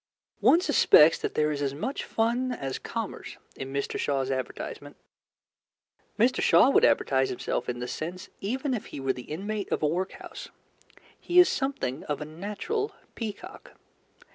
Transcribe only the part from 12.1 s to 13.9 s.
a natural peacock.